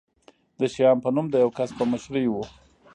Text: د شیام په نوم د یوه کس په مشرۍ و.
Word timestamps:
د 0.59 0.61
شیام 0.73 0.97
په 1.03 1.09
نوم 1.15 1.27
د 1.31 1.35
یوه 1.43 1.53
کس 1.57 1.69
په 1.77 1.83
مشرۍ 1.91 2.25
و. 2.29 2.35